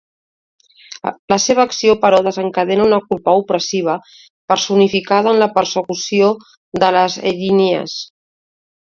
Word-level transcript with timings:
La 1.31 1.35
seva 1.41 1.63
acció, 1.67 1.91
però, 2.05 2.21
desencadena 2.27 2.87
una 2.89 2.97
culpa 3.11 3.35
opressiva, 3.41 3.97
personificada 4.53 5.33
en 5.35 5.41
la 5.43 5.49
persecució 5.59 6.31
de 6.85 6.89
les 6.97 7.19
erínies. 7.33 7.95